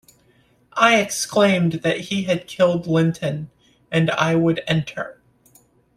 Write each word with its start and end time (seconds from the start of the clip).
I 0.73 0.99
exclaimed 0.99 1.73
that 1.83 1.99
he 2.05 2.23
had 2.23 2.47
killed 2.47 2.87
Linton, 2.87 3.51
and 3.91 4.09
I 4.09 4.33
would 4.33 4.63
enter. 4.65 5.21